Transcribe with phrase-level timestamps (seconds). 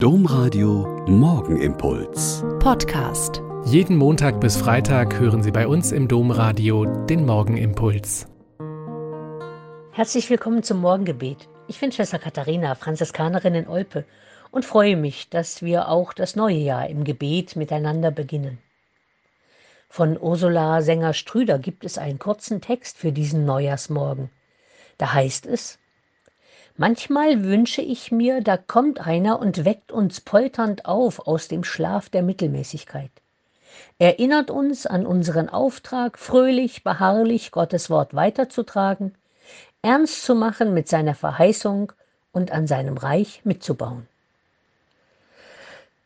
[0.00, 2.44] Domradio Morgenimpuls.
[2.60, 3.42] Podcast.
[3.64, 8.28] Jeden Montag bis Freitag hören Sie bei uns im Domradio den Morgenimpuls.
[9.90, 11.48] Herzlich willkommen zum Morgengebet.
[11.66, 14.04] Ich bin Schwester Katharina, Franziskanerin in Olpe
[14.52, 18.58] und freue mich, dass wir auch das neue Jahr im Gebet miteinander beginnen.
[19.88, 24.30] Von Ursula Sänger-Strüder gibt es einen kurzen Text für diesen Neujahrsmorgen.
[24.96, 25.80] Da heißt es,
[26.80, 32.08] Manchmal wünsche ich mir, da kommt einer und weckt uns polternd auf aus dem Schlaf
[32.08, 33.10] der Mittelmäßigkeit.
[33.98, 39.16] Erinnert uns an unseren Auftrag, fröhlich, beharrlich Gottes Wort weiterzutragen,
[39.82, 41.90] ernst zu machen mit seiner Verheißung
[42.30, 44.06] und an seinem Reich mitzubauen.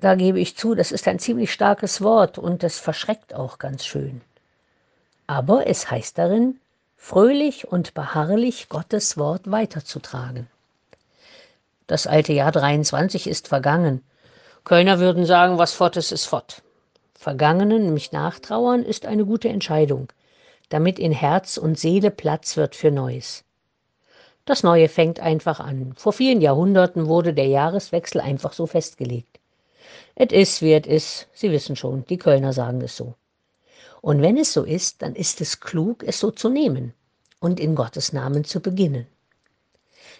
[0.00, 3.84] Da gebe ich zu, das ist ein ziemlich starkes Wort und das verschreckt auch ganz
[3.84, 4.22] schön.
[5.26, 6.58] Aber es heißt darin,
[6.96, 10.48] fröhlich und beharrlich Gottes Wort weiterzutragen.
[11.86, 14.02] Das alte Jahr 23 ist vergangen.
[14.64, 16.62] Kölner würden sagen, was fort ist, ist fort.
[17.12, 20.10] Vergangenen, nämlich nachtrauern, ist eine gute Entscheidung,
[20.70, 23.44] damit in Herz und Seele Platz wird für Neues.
[24.46, 25.94] Das Neue fängt einfach an.
[25.96, 29.40] Vor vielen Jahrhunderten wurde der Jahreswechsel einfach so festgelegt.
[30.16, 33.14] Et is, wie et is, Sie wissen schon, die Kölner sagen es so.
[34.00, 36.94] Und wenn es so ist, dann ist es klug, es so zu nehmen
[37.40, 39.06] und in Gottes Namen zu beginnen.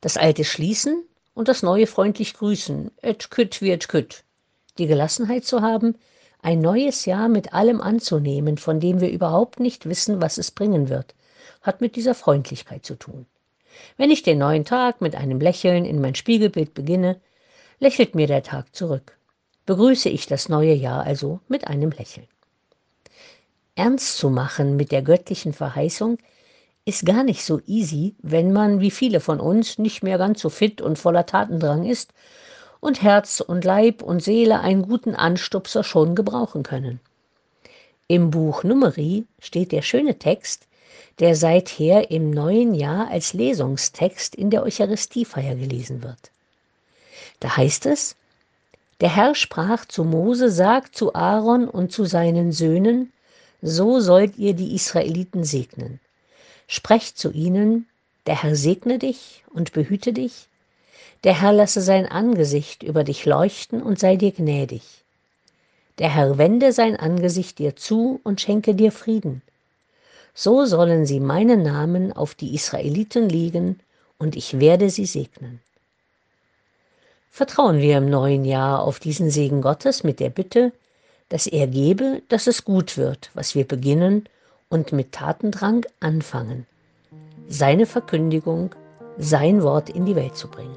[0.00, 1.04] Das Alte schließen
[1.38, 2.90] und das Neue freundlich grüßen.
[3.00, 4.24] Et kütt wie et kütt.
[4.76, 5.94] Die Gelassenheit zu haben,
[6.42, 10.88] ein neues Jahr mit allem anzunehmen, von dem wir überhaupt nicht wissen, was es bringen
[10.88, 11.14] wird,
[11.62, 13.24] hat mit dieser Freundlichkeit zu tun.
[13.96, 17.20] Wenn ich den neuen Tag mit einem Lächeln in mein Spiegelbild beginne,
[17.78, 19.16] lächelt mir der Tag zurück.
[19.64, 22.26] Begrüße ich das neue Jahr also mit einem Lächeln.
[23.76, 26.18] Ernst zu machen mit der göttlichen Verheißung,
[26.88, 30.48] ist gar nicht so easy, wenn man, wie viele von uns, nicht mehr ganz so
[30.48, 32.14] fit und voller Tatendrang ist
[32.80, 36.98] und Herz und Leib und Seele einen guten Anstupser schon gebrauchen können.
[38.06, 40.66] Im Buch Numeri steht der schöne Text,
[41.18, 46.30] der seither im neuen Jahr als Lesungstext in der Eucharistiefeier gelesen wird.
[47.40, 48.16] Da heißt es,
[49.02, 53.12] der Herr sprach zu Mose, sagt zu Aaron und zu seinen Söhnen,
[53.60, 56.00] so sollt ihr die Israeliten segnen.
[56.70, 57.88] Sprecht zu ihnen,
[58.26, 60.48] der Herr segne dich und behüte dich,
[61.24, 64.82] der Herr lasse sein Angesicht über dich leuchten und sei dir gnädig.
[65.98, 69.40] Der Herr wende sein Angesicht dir zu und schenke dir Frieden.
[70.34, 73.80] So sollen sie meinen Namen auf die Israeliten liegen,
[74.18, 75.60] und ich werde sie segnen.
[77.30, 80.72] Vertrauen wir im neuen Jahr auf diesen Segen Gottes mit der Bitte,
[81.30, 84.28] dass er gebe, dass es gut wird, was wir beginnen
[84.68, 86.66] und mit Tatendrang anfangen,
[87.48, 88.74] seine Verkündigung,
[89.18, 90.76] sein Wort in die Welt zu bringen.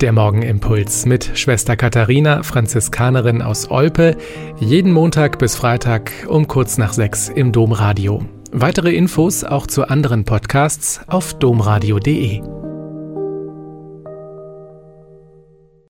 [0.00, 4.18] Der Morgenimpuls mit Schwester Katharina, Franziskanerin aus Olpe,
[4.58, 8.22] jeden Montag bis Freitag um kurz nach sechs im Domradio.
[8.52, 12.55] Weitere Infos auch zu anderen Podcasts auf domradio.de.